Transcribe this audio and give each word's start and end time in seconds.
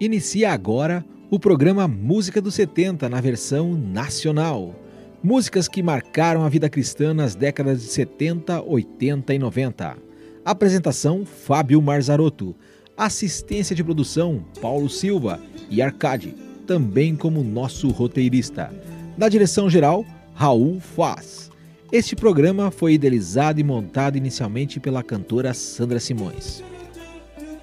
Inicia 0.00 0.50
agora 0.50 1.04
o 1.30 1.38
programa 1.38 1.86
Música 1.86 2.40
dos 2.40 2.54
70 2.54 3.06
na 3.10 3.20
versão 3.20 3.74
nacional. 3.74 4.74
Músicas 5.22 5.68
que 5.68 5.82
marcaram 5.82 6.42
a 6.42 6.48
vida 6.48 6.70
cristã 6.70 7.12
nas 7.12 7.34
décadas 7.34 7.82
de 7.82 7.88
70, 7.88 8.62
80 8.62 9.34
e 9.34 9.38
90. 9.38 9.98
Apresentação: 10.42 11.26
Fábio 11.26 11.82
Marzarotto. 11.82 12.56
Assistência 12.96 13.76
de 13.76 13.84
produção: 13.84 14.42
Paulo 14.58 14.88
Silva 14.88 15.38
e 15.68 15.82
Arcade, 15.82 16.34
também 16.66 17.14
como 17.14 17.44
nosso 17.44 17.90
roteirista. 17.90 18.72
Na 19.18 19.28
direção 19.28 19.68
geral, 19.68 20.06
Raul 20.32 20.80
Faz. 20.80 21.50
Este 21.92 22.16
programa 22.16 22.70
foi 22.70 22.94
idealizado 22.94 23.60
e 23.60 23.64
montado 23.64 24.16
inicialmente 24.16 24.80
pela 24.80 25.02
cantora 25.02 25.52
Sandra 25.52 26.00
Simões. 26.00 26.64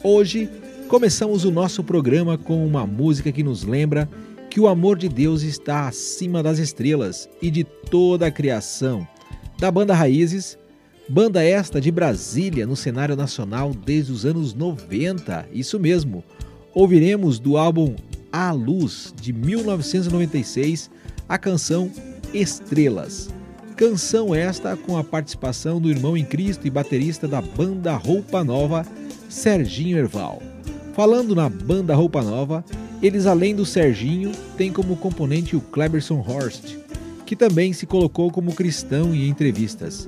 Hoje, 0.04 0.48
Começamos 0.88 1.44
o 1.44 1.52
nosso 1.52 1.84
programa 1.84 2.38
com 2.38 2.66
uma 2.66 2.88
música 2.88 3.30
que 3.30 3.44
nos 3.44 3.64
lembra 3.64 4.10
que 4.50 4.58
o 4.58 4.70
amor 4.70 4.98
de 4.98 5.10
Deus 5.10 5.42
está 5.42 5.86
acima 5.86 6.42
das 6.42 6.60
estrelas 6.60 7.28
e 7.42 7.52
de 7.52 7.66
toda 7.66 8.28
a 8.28 8.32
criação. 8.32 9.06
Da 9.60 9.70
banda 9.70 9.94
Raízes, 9.94 10.58
banda 11.10 11.44
esta 11.44 11.82
de 11.82 11.92
Brasília 11.92 12.66
no 12.66 12.78
cenário 12.78 13.18
nacional 13.18 13.74
desde 13.74 14.14
os 14.14 14.26
anos 14.26 14.54
90, 14.54 15.50
isso 15.52 15.78
mesmo. 15.78 16.24
Ouviremos 16.74 17.38
do 17.38 17.58
álbum 17.58 17.94
A 18.32 18.54
Luz 18.54 19.14
de 19.22 19.34
1996 19.34 20.90
a 21.28 21.38
canção 21.38 21.92
Estrelas. 22.34 23.30
Canção 23.76 24.34
esta 24.34 24.78
com 24.78 24.98
a 24.98 25.04
participação 25.04 25.82
do 25.82 25.90
irmão 25.90 26.16
em 26.16 26.24
Cristo 26.24 26.66
e 26.66 26.70
baterista 26.70 27.28
da 27.28 27.42
banda 27.42 27.94
Roupa 27.94 28.42
Nova, 28.42 28.86
Serginho 29.28 29.98
Erval. 29.98 30.42
Falando 30.98 31.36
na 31.36 31.48
banda 31.48 31.94
Roupa 31.94 32.24
Nova, 32.24 32.66
eles 33.04 33.28
além 33.28 33.54
do 33.54 33.68
Serginho, 33.68 34.32
têm 34.58 34.74
como 34.74 34.98
componente 34.98 35.56
o 35.56 35.62
Cleberson 35.62 36.26
Horst, 36.28 36.76
que 37.24 37.36
também 37.36 37.72
se 37.72 37.86
colocou 37.86 38.32
como 38.32 38.56
cristão 38.56 39.14
em 39.14 39.28
entrevistas. 39.28 40.08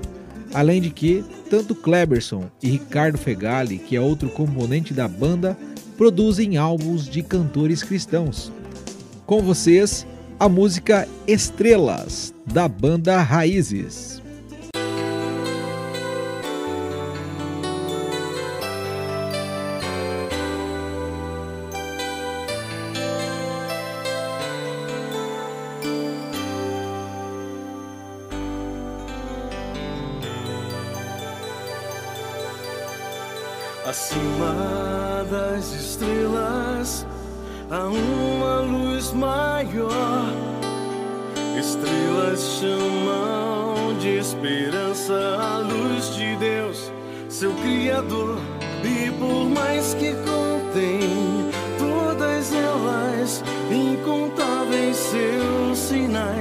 Além 0.52 0.82
de 0.82 0.90
que, 0.90 1.22
tanto 1.48 1.76
Cleberson 1.76 2.50
e 2.60 2.70
Ricardo 2.70 3.18
Fegali, 3.18 3.78
que 3.78 3.94
é 3.94 4.00
outro 4.00 4.28
componente 4.30 4.92
da 4.92 5.06
banda, 5.06 5.56
produzem 5.96 6.56
álbuns 6.56 7.08
de 7.08 7.22
cantores 7.22 7.84
cristãos. 7.84 8.50
Com 9.24 9.42
vocês, 9.42 10.04
a 10.40 10.48
música 10.48 11.06
Estrelas, 11.24 12.34
da 12.44 12.66
banda 12.66 13.22
Raízes. 13.22 14.19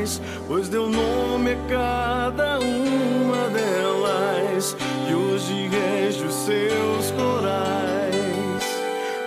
Sinais, 0.10 0.22
pois 0.48 0.68
deu 0.68 0.90
nome 0.90 1.52
a 1.52 1.56
cada 1.70 2.60
uma 2.60 3.50
delas. 3.50 4.76
E 5.08 5.14
hoje 5.14 5.68
rege 5.68 6.26
os 6.26 6.34
seus 6.34 7.12
corais. 7.12 8.10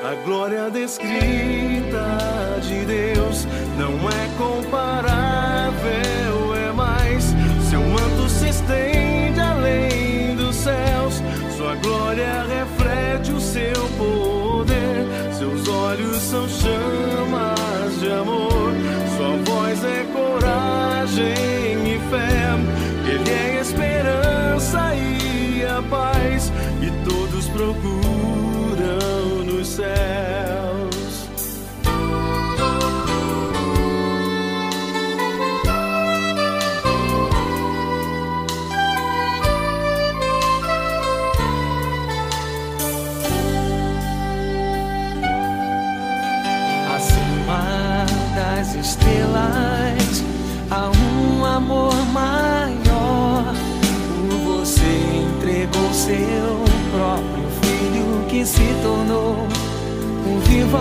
A 0.05 0.15
glória 0.25 0.69
descrita 0.71 2.52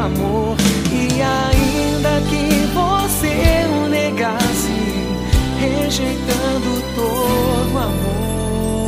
amor. 0.01 0.57
E 0.91 1.21
ainda 1.21 2.21
que 2.29 2.65
você 2.73 3.65
o 3.69 3.87
negasse, 3.87 4.73
rejeitando 5.59 6.81
todo 6.95 7.77
amor, 7.77 8.81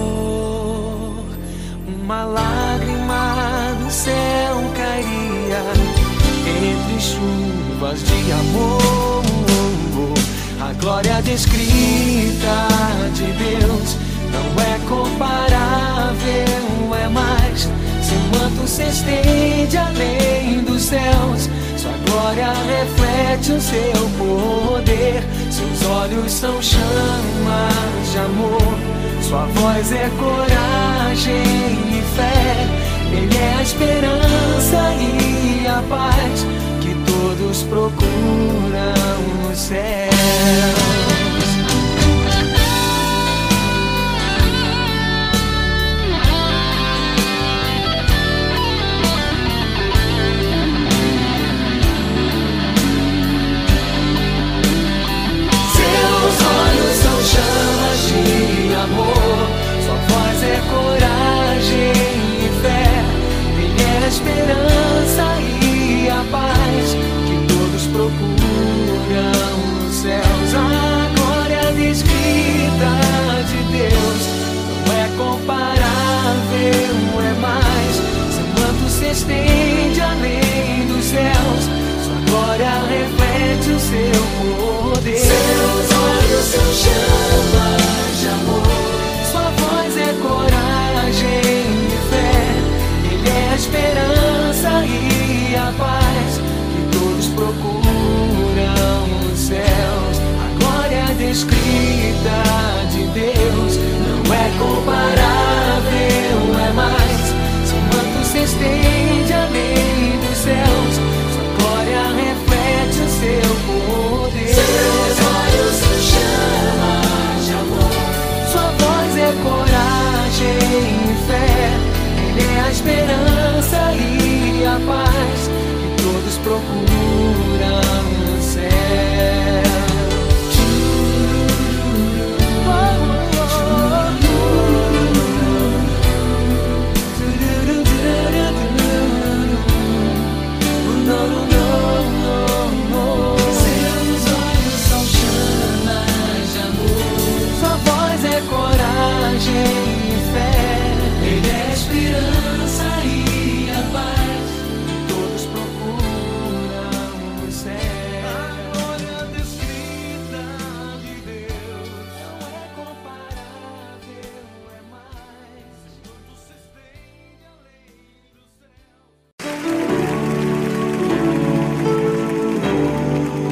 uma 1.88 2.24
lágrima 2.26 3.76
do 3.84 3.92
céu 3.92 4.64
cairia 4.76 5.64
entre 6.72 7.00
chuvas 7.00 8.00
de 8.04 8.32
amor. 8.32 9.24
A 10.60 10.74
glória 10.82 11.22
descrita 11.22 12.68
de 13.14 13.26
Deus 13.34 13.98
não 14.32 14.48
é 14.64 14.80
comparável, 14.88 16.16
é 16.96 17.08
mais. 17.10 17.43
Seu 18.04 18.20
manto 18.38 18.68
se 18.68 18.84
estende 18.84 19.78
além 19.78 20.62
dos 20.64 20.82
céus. 20.82 21.50
Sua 21.78 21.94
glória 22.06 22.52
reflete 22.52 23.54
o 23.54 23.62
seu 23.62 24.10
poder. 24.18 25.24
Seus 25.50 25.90
olhos 25.90 26.32
são 26.32 26.62
chamas 26.62 28.12
de 28.12 28.18
amor. 28.18 28.74
Sua 29.22 29.46
voz 29.46 29.92
é 29.94 30.10
coragem 30.20 31.44
e 31.98 32.04
fé. 32.16 32.68
Ele 33.16 33.38
é 33.38 33.56
a 33.58 33.62
esperança 33.64 34.94
e 35.00 35.68
a 35.68 35.82
paz 35.90 36.46
que 36.82 36.94
todos 37.10 37.64
procuram 37.64 39.48
nos 39.48 39.58
céus. 39.58 41.23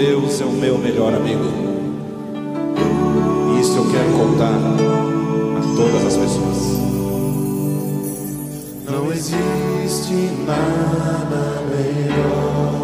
Deus 0.04 0.42
é 0.42 0.46
o 0.46 0.52
meu 0.52 0.80
melhor 0.80 1.14
amigo. 1.14 1.46
E 3.54 3.62
isso 3.62 3.78
eu 3.78 3.86
quero 3.92 4.12
contar 4.14 4.58
a 4.58 5.62
todas 5.76 6.08
as 6.08 6.18
pessoas. 6.18 6.58
Não 8.90 9.12
existe 9.14 10.14
nada 10.44 11.62
melhor 11.70 12.82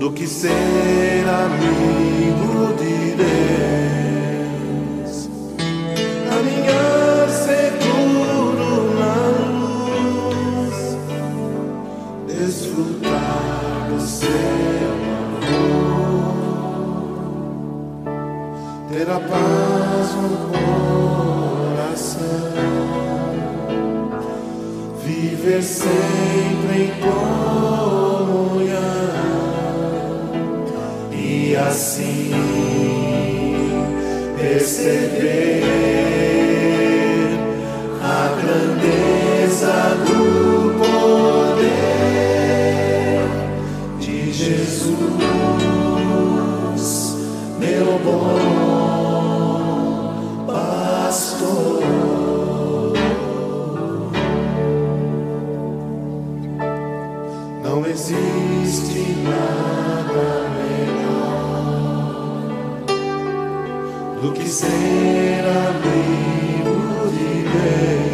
do 0.00 0.10
que 0.12 0.26
ser 0.26 1.26
amigo 1.28 2.72
de 2.78 3.16
Deus. 3.16 3.83
Paz 19.34 20.08
no 20.14 20.30
coração, 21.74 22.24
viver 25.04 25.62
sempre 25.62 26.74
em 26.84 26.90
comunhão. 27.00 27.24
E 31.12 31.56
assim 31.56 32.30
perceber 34.36 35.62
a 38.02 38.28
grandeza 38.40 39.74
do 40.06 40.20
poder 40.78 41.74
de 43.98 44.32
Jesus, 44.32 44.94
meu 47.58 47.98
bom 48.04 48.73
existe 58.12 59.16
nada 59.22 60.50
melhor 60.58 61.24
do 64.20 64.32
que 64.32 64.46
ser 64.46 65.42
amigo 65.46 67.08
de 67.10 67.30
Deus, 67.48 68.13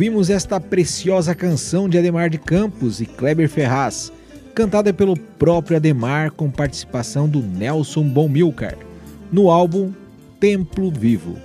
Ouvimos 0.00 0.30
esta 0.30 0.58
preciosa 0.58 1.34
canção 1.34 1.86
de 1.86 1.98
Ademar 1.98 2.30
de 2.30 2.38
Campos 2.38 3.02
e 3.02 3.04
Kleber 3.04 3.50
Ferraz, 3.50 4.10
cantada 4.54 4.94
pelo 4.94 5.14
próprio 5.14 5.76
Ademar 5.76 6.30
com 6.30 6.50
participação 6.50 7.28
do 7.28 7.42
Nelson 7.42 8.04
Bomilcar, 8.04 8.78
no 9.30 9.50
álbum 9.50 9.92
Templo 10.40 10.90
Vivo. 10.90 11.36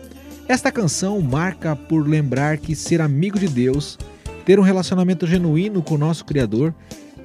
Esta 0.48 0.72
canção 0.72 1.20
marca 1.20 1.76
por 1.76 2.08
lembrar 2.08 2.58
que 2.58 2.78
ser 2.78 3.02
amigo 3.02 3.38
de 3.38 3.50
Deus, 3.50 4.00
ter 4.46 4.58
um 4.58 4.64
relacionamento 4.64 5.28
genuíno 5.28 5.84
com 5.84 5.96
o 5.96 5.98
nosso 5.98 6.24
Criador, 6.24 6.74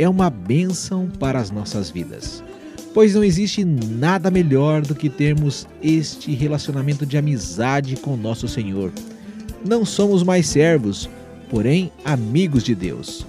é 0.00 0.08
uma 0.08 0.30
bênção 0.30 1.08
para 1.20 1.38
as 1.38 1.49
nossas 1.49 1.90
vidas. 1.90 2.42
Pois 2.92 3.14
não 3.14 3.22
existe 3.22 3.64
nada 3.64 4.32
melhor 4.32 4.82
do 4.82 4.96
que 4.96 5.08
termos 5.08 5.64
este 5.80 6.34
relacionamento 6.34 7.06
de 7.06 7.16
amizade 7.16 7.94
com 7.94 8.16
nosso 8.16 8.49
Senhor. 8.49 8.90
Não 9.64 9.84
somos 9.84 10.22
mais 10.22 10.49
servos, 10.49 11.08
porém 11.50 11.90
amigos 12.04 12.62
de 12.62 12.75
Deus, 12.75 13.26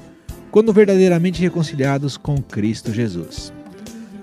quando 0.52 0.72
verdadeiramente 0.72 1.42
reconciliados 1.42 2.16
com 2.16 2.38
Cristo 2.42 2.94
Jesus. 2.94 3.52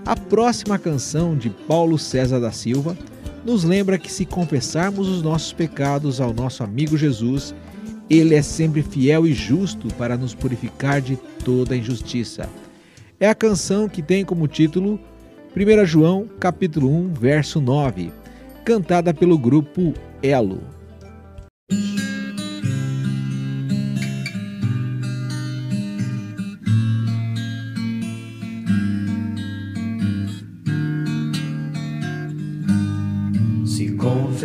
A 0.07 0.17
próxima 0.17 0.79
canção 0.79 1.37
de 1.37 1.51
Paulo 1.51 1.99
César 1.99 2.39
da 2.39 2.53
Silva 2.53 2.97
nos 3.45 3.65
lembra 3.65 3.99
que 3.99 4.11
se 4.11 4.25
confessarmos 4.25 5.09
os 5.09 5.21
nossos 5.21 5.53
pecados 5.53 6.21
ao 6.21 6.33
nosso 6.33 6.63
amigo 6.63 6.97
Jesus, 6.97 7.55
ele 8.09 8.35
é 8.35 8.41
sempre 8.41 8.83
fiel 8.83 9.27
e 9.27 9.35
justo 9.35 9.89
para 9.95 10.17
nos 10.17 10.35
purificar 10.35 11.01
de 11.01 11.17
toda 11.45 11.77
injustiça. 11.77 12.49
É 13.21 13.29
a 13.29 13.35
canção 13.35 13.89
que 13.89 14.01
tem 14.01 14.25
como 14.25 14.47
título 14.47 14.99
1 15.55 15.85
João, 15.85 16.27
capítulo 16.39 16.89
1, 16.89 17.15
verso 17.15 17.61
9, 17.61 18.13
cantada 18.65 19.13
pelo 19.13 19.37
grupo 19.37 19.93
Elo. 20.23 20.78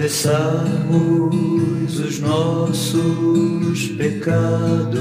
Confessarmos 0.03 1.98
os 1.98 2.19
nossos 2.19 3.88
pecados, 3.98 5.00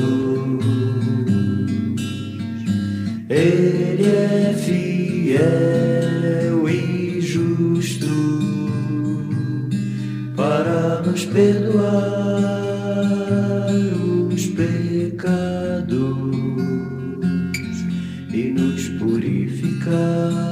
Ele 3.28 4.06
é 4.06 4.54
fiel 4.64 5.42
e 6.68 7.20
justo 7.20 8.06
para 10.36 11.02
nos 11.02 11.24
perdoar 11.24 12.62
os 14.32 14.46
pecados 14.46 15.96
e 18.32 18.52
nos 18.52 18.88
purificar 19.00 20.51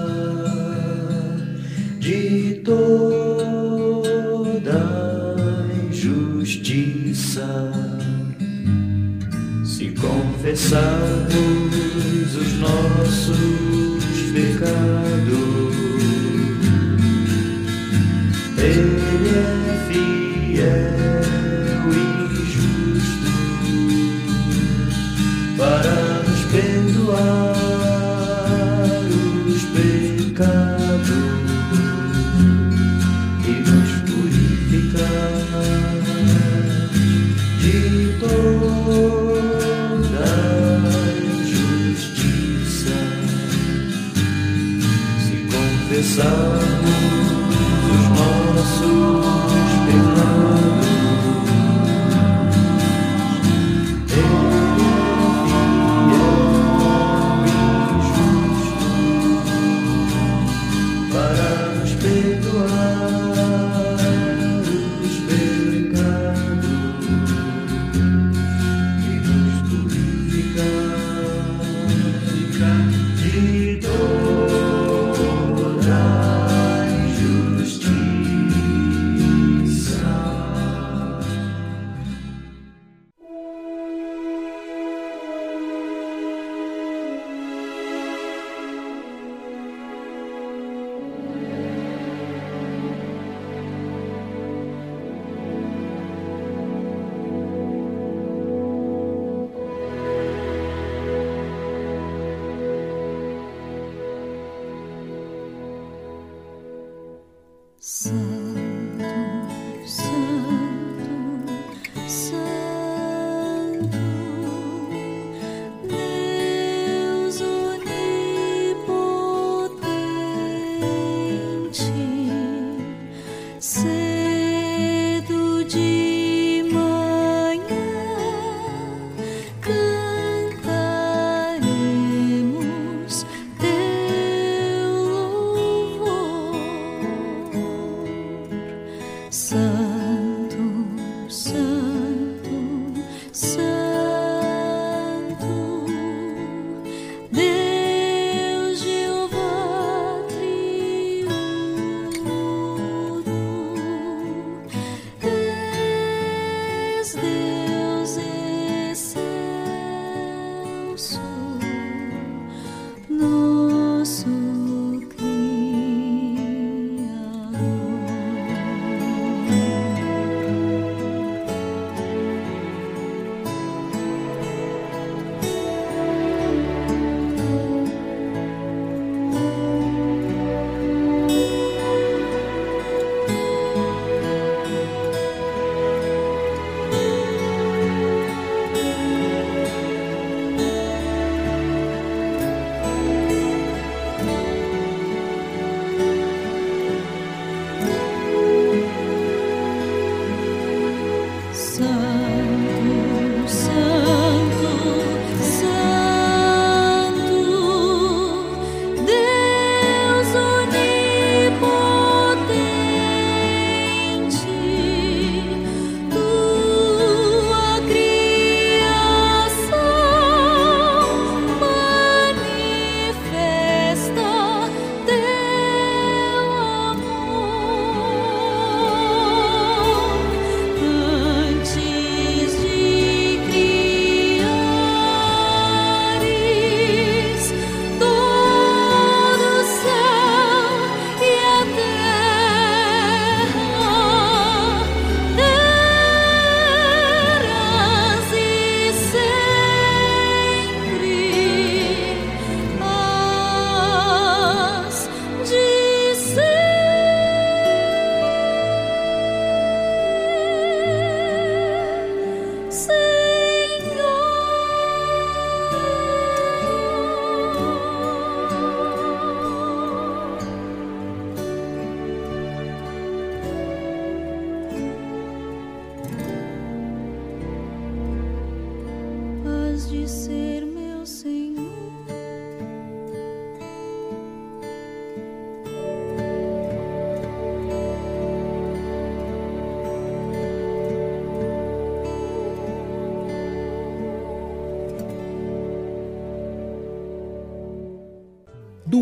confessarmos 10.71 11.40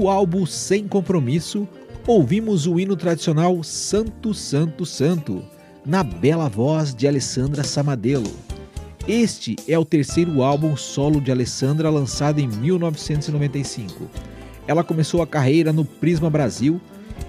Do 0.08 0.12
álbum 0.12 0.46
Sem 0.46 0.88
Compromisso, 0.88 1.68
ouvimos 2.06 2.66
o 2.66 2.80
hino 2.80 2.96
tradicional 2.96 3.62
Santo, 3.62 4.32
Santo, 4.32 4.86
Santo, 4.86 5.44
na 5.84 6.02
bela 6.02 6.48
voz 6.48 6.94
de 6.94 7.06
Alessandra 7.06 7.62
Samadelo. 7.62 8.30
Este 9.06 9.54
é 9.68 9.78
o 9.78 9.84
terceiro 9.84 10.42
álbum 10.42 10.74
solo 10.78 11.20
de 11.20 11.30
Alessandra 11.30 11.90
lançado 11.90 12.38
em 12.38 12.48
1995. 12.48 14.08
Ela 14.66 14.82
começou 14.82 15.20
a 15.20 15.26
carreira 15.26 15.74
no 15.74 15.84
Prisma 15.84 16.30
Brasil 16.30 16.80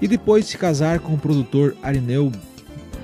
e 0.02 0.08
depois 0.08 0.46
de 0.46 0.52
se 0.52 0.58
casar 0.58 1.02
com 1.02 1.16
o 1.16 1.20
produtor 1.20 1.76
Arineu 1.84 2.32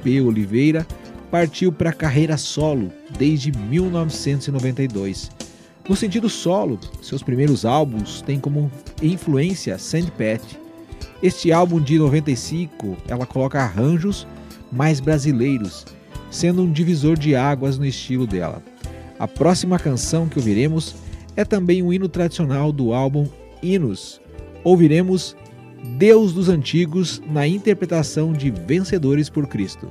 P. 0.01 0.21
Oliveira, 0.21 0.87
partiu 1.29 1.69
para 1.69 1.89
a 1.89 1.93
carreira 1.93 2.37
solo 2.37 2.93
desde 3.19 3.51
1992. 3.51 5.29
No 5.87 5.95
sentido 5.95 6.27
solo, 6.29 6.79
seus 6.99 7.21
primeiros 7.21 7.63
álbuns 7.63 8.21
têm 8.23 8.39
como 8.39 8.71
influência 9.03 9.77
Sandpat. 9.77 10.41
Este 11.21 11.51
álbum 11.51 11.79
de 11.79 11.99
95, 11.99 12.97
ela 13.07 13.25
coloca 13.25 13.61
arranjos 13.61 14.25
mais 14.71 14.99
brasileiros, 14.99 15.85
sendo 16.31 16.63
um 16.63 16.71
divisor 16.71 17.17
de 17.17 17.35
águas 17.35 17.77
no 17.77 17.85
estilo 17.85 18.25
dela. 18.25 18.63
A 19.19 19.27
próxima 19.27 19.77
canção 19.77 20.27
que 20.27 20.39
ouviremos 20.39 20.95
é 21.35 21.45
também 21.45 21.83
um 21.83 21.93
hino 21.93 22.09
tradicional 22.09 22.71
do 22.71 22.91
álbum 22.91 23.27
Hinos. 23.61 24.19
Ouviremos 24.63 25.35
Deus 25.97 26.33
dos 26.33 26.49
Antigos 26.49 27.21
na 27.29 27.47
interpretação 27.47 28.33
de 28.33 28.49
Vencedores 28.49 29.29
por 29.29 29.45
Cristo. 29.47 29.87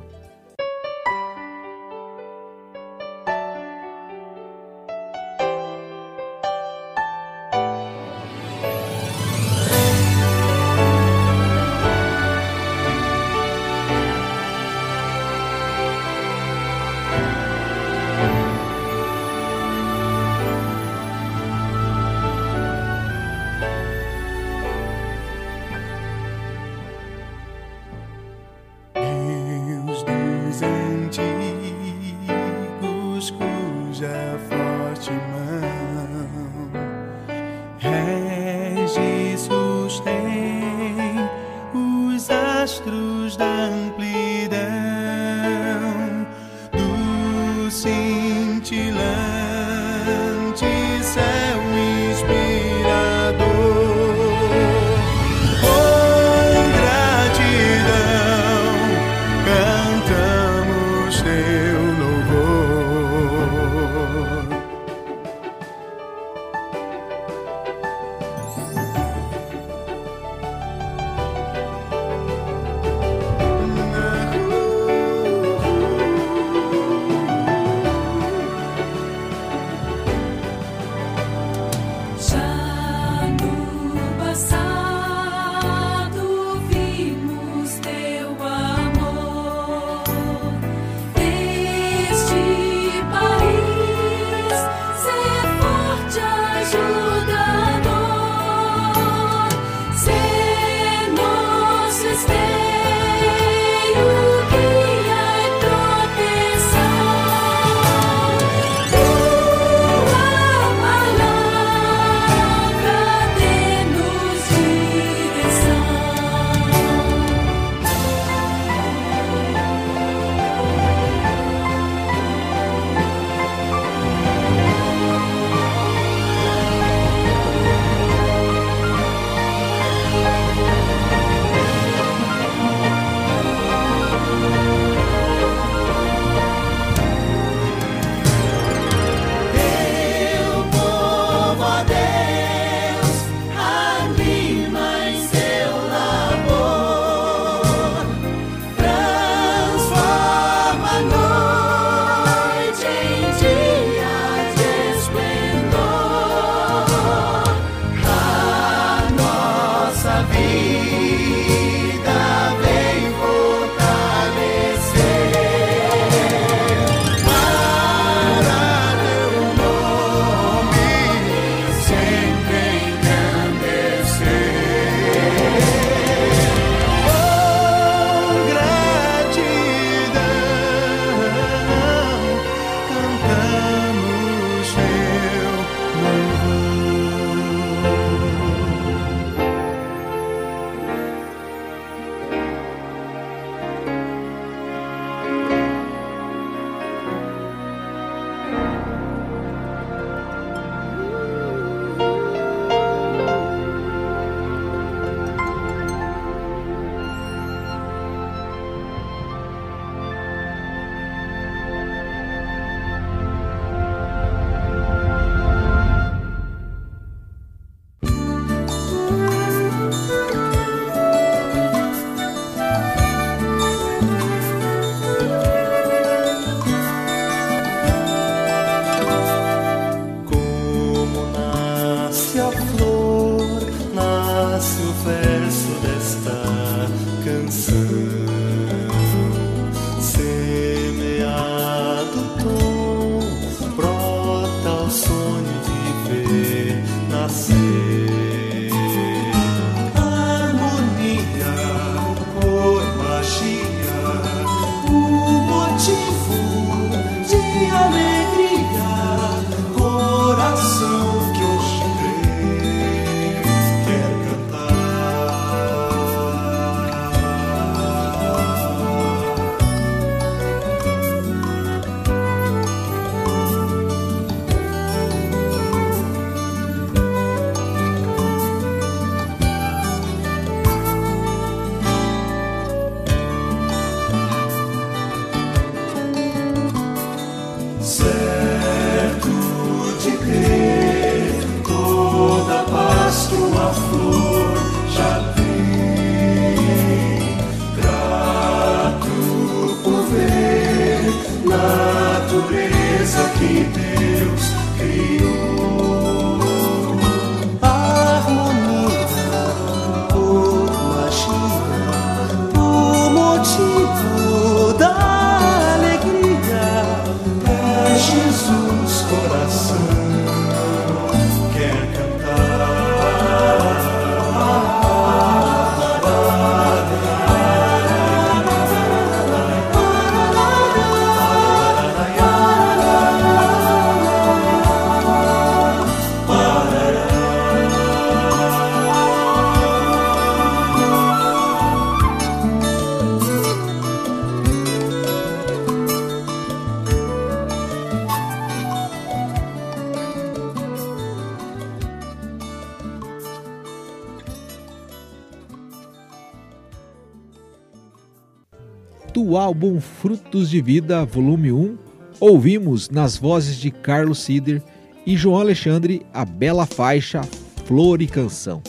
Álbum 359.45 359.79
Frutos 359.79 360.49
de 360.49 360.63
Vida, 360.63 361.05
volume 361.05 361.53
1, 361.53 361.77
ouvimos 362.19 362.89
nas 362.89 363.19
vozes 363.19 363.57
de 363.57 363.71
Carlos 363.71 364.23
Sider 364.23 364.63
e 365.05 365.19
João 365.19 365.39
Alexandre 365.39 366.01
a 366.15 366.25
bela 366.25 366.65
faixa 366.65 367.21
Flor 367.67 368.01
e 368.01 368.07
Canção. 368.07 368.63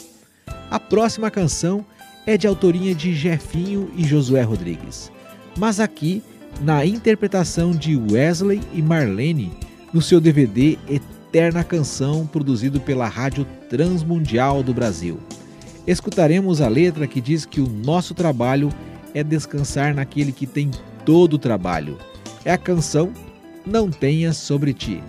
A 0.69 0.77
próxima 0.77 1.31
canção 1.31 1.85
é 2.27 2.35
de 2.35 2.45
autoria 2.45 2.93
de 2.93 3.15
Jefinho 3.15 3.89
e 3.95 4.03
Josué 4.03 4.41
Rodrigues, 4.41 5.09
mas 5.57 5.79
aqui 5.79 6.21
na 6.59 6.85
interpretação 6.85 7.71
de 7.71 7.95
Wesley 7.95 8.61
e 8.73 8.81
Marlene 8.81 9.53
no 9.93 10.01
seu 10.01 10.19
DVD 10.19 10.77
Eterna 10.89 11.63
Canção, 11.63 12.27
produzido 12.27 12.81
pela 12.81 13.07
Rádio 13.07 13.47
Transmundial 13.69 14.61
do 14.61 14.73
Brasil. 14.73 15.19
Escutaremos 15.87 16.59
a 16.59 16.67
letra 16.67 17.07
que 17.07 17.21
diz 17.21 17.45
que 17.45 17.61
o 17.61 17.69
nosso 17.69 18.13
trabalho 18.13 18.67
é 18.67 18.94
descansar 19.23 19.93
naquele 19.93 20.31
que 20.31 20.45
tem 20.45 20.71
todo 21.05 21.33
o 21.33 21.39
trabalho. 21.39 21.97
É 22.43 22.51
a 22.51 22.57
canção 22.57 23.11
Não 23.65 23.89
Tenhas 23.89 24.37
Sobre 24.37 24.73
Ti. 24.73 25.01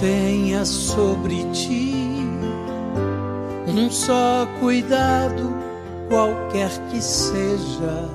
Tenha 0.00 0.64
sobre 0.64 1.44
ti 1.52 1.94
um 3.68 3.90
só 3.90 4.48
cuidado, 4.58 5.54
qualquer 6.08 6.70
que 6.90 7.00
seja. 7.00 8.08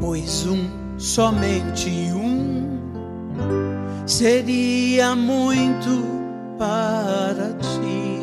Pois 0.00 0.46
um, 0.46 0.98
somente 0.98 1.90
um, 2.12 2.78
seria 4.06 5.14
muito 5.14 6.04
para 6.58 7.52
ti. 7.60 8.14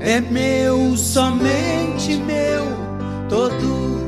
É 0.00 0.20
meu, 0.20 0.96
somente 0.96 2.16
meu, 2.16 2.64
todo 3.28 4.07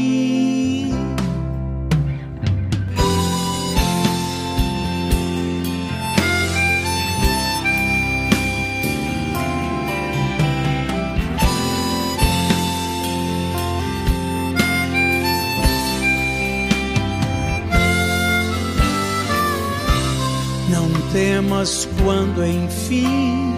Temas 21.51 21.87
quando 22.01 22.45
enfim 22.45 23.53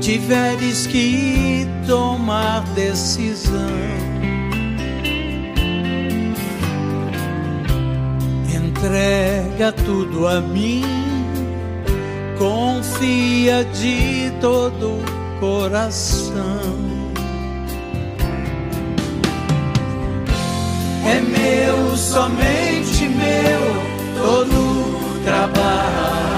tiveres 0.00 0.86
que 0.86 1.66
tomar 1.86 2.62
decisão. 2.74 3.68
Entrega 8.54 9.72
tudo 9.72 10.28
a 10.28 10.40
mim, 10.40 10.84
confia 12.38 13.64
de 13.64 14.30
todo 14.40 15.02
coração. 15.40 16.60
É 21.06 21.20
meu, 21.20 21.96
somente 21.96 23.08
meu, 23.08 24.22
todo 24.22 25.24
trabalho. 25.24 26.37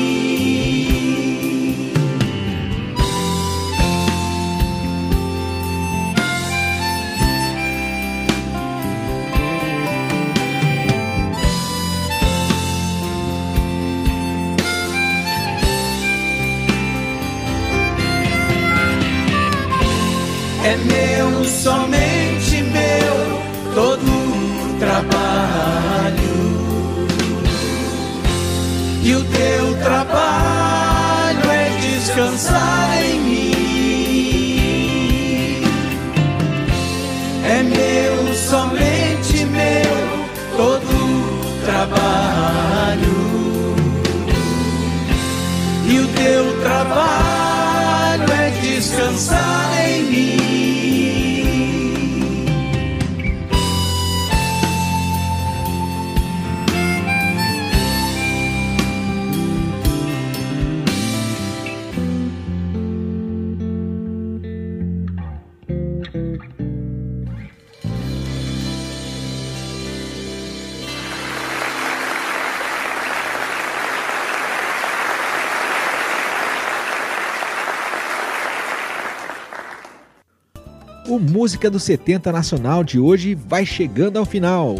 O 81.11 81.19
Música 81.19 81.69
do 81.69 81.77
70 81.77 82.31
Nacional 82.31 82.85
de 82.85 82.97
hoje 82.97 83.35
vai 83.35 83.65
chegando 83.65 84.15
ao 84.15 84.23
final, 84.23 84.75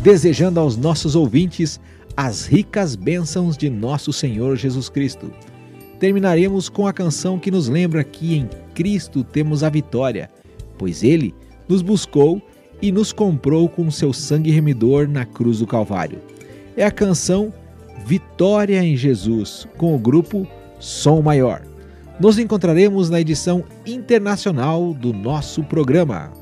desejando 0.00 0.60
aos 0.60 0.76
nossos 0.76 1.16
ouvintes 1.16 1.80
as 2.16 2.46
ricas 2.46 2.94
bênçãos 2.94 3.56
de 3.56 3.68
nosso 3.68 4.12
Senhor 4.12 4.54
Jesus 4.54 4.88
Cristo. 4.88 5.28
Terminaremos 5.98 6.68
com 6.68 6.86
a 6.86 6.92
canção 6.92 7.36
que 7.36 7.50
nos 7.50 7.68
lembra 7.68 8.04
que 8.04 8.36
em 8.36 8.48
Cristo 8.76 9.24
temos 9.24 9.64
a 9.64 9.68
vitória, 9.68 10.30
pois 10.78 11.02
Ele 11.02 11.34
nos 11.68 11.82
buscou 11.82 12.40
e 12.80 12.92
nos 12.92 13.12
comprou 13.12 13.68
com 13.68 13.90
seu 13.90 14.12
sangue 14.12 14.52
remidor 14.52 15.08
na 15.08 15.24
cruz 15.24 15.58
do 15.58 15.66
Calvário. 15.66 16.20
É 16.76 16.84
a 16.84 16.92
canção 16.92 17.52
Vitória 18.04 18.80
em 18.84 18.96
Jesus, 18.96 19.66
com 19.76 19.96
o 19.96 19.98
grupo 19.98 20.46
Som 20.78 21.22
Maior. 21.22 21.60
Nos 22.18 22.38
encontraremos 22.38 23.10
na 23.10 23.20
edição 23.20 23.62
internacional 23.84 24.94
do 24.94 25.12
nosso 25.12 25.62
programa. 25.62 26.32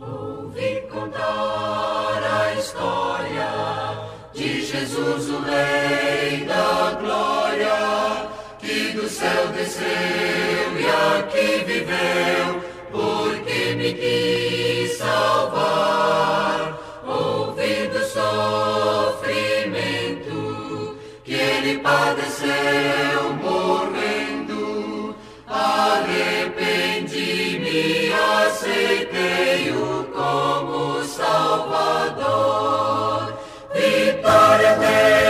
Ouvi 0.00 0.80
contar 0.90 2.22
a 2.22 2.54
história 2.58 3.50
de 4.32 4.62
Jesus, 4.64 5.28
o 5.28 5.40
Rei 5.40 6.46
da 6.46 6.98
Glória, 6.98 8.30
que 8.60 8.96
do 8.96 9.06
céu 9.10 9.48
desceu 9.54 9.84
e 9.84 10.86
aqui 11.18 11.64
viveu, 11.66 12.62
porque 12.90 13.74
me 13.76 13.92
quis 13.92 14.96
salvar. 14.96 16.45
Ele 21.66 21.78
padeceu 21.78 23.34
morrendo, 23.42 25.16
arrependi-me, 25.48 26.52
aceitei-o 28.46 30.04
como 30.14 31.02
Salvador. 31.02 32.16
Vitória 33.74 34.76
tenho 34.76 35.25